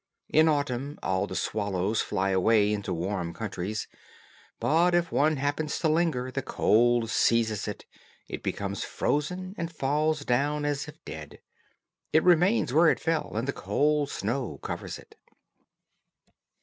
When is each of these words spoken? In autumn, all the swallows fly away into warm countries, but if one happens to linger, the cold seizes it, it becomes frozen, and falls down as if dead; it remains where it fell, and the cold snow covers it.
In 0.29 0.49
autumn, 0.49 0.97
all 1.03 1.27
the 1.27 1.35
swallows 1.35 2.01
fly 2.01 2.31
away 2.31 2.73
into 2.73 2.91
warm 2.91 3.35
countries, 3.35 3.87
but 4.59 4.95
if 4.95 5.11
one 5.11 5.37
happens 5.37 5.77
to 5.77 5.89
linger, 5.89 6.31
the 6.31 6.41
cold 6.41 7.11
seizes 7.11 7.67
it, 7.67 7.85
it 8.27 8.41
becomes 8.41 8.83
frozen, 8.83 9.53
and 9.59 9.71
falls 9.71 10.25
down 10.25 10.65
as 10.65 10.87
if 10.87 11.05
dead; 11.05 11.37
it 12.11 12.23
remains 12.23 12.73
where 12.73 12.89
it 12.89 12.99
fell, 12.99 13.33
and 13.35 13.47
the 13.47 13.53
cold 13.53 14.09
snow 14.09 14.57
covers 14.63 14.97
it. 14.97 15.13